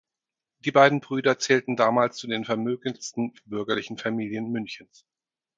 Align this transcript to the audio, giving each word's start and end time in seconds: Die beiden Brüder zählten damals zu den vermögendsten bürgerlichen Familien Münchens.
Die 0.65 0.71
beiden 0.71 0.99
Brüder 0.99 1.37
zählten 1.37 1.75
damals 1.75 2.17
zu 2.17 2.25
den 2.25 2.43
vermögendsten 2.43 3.35
bürgerlichen 3.45 3.99
Familien 3.99 4.49
Münchens. 4.51 5.05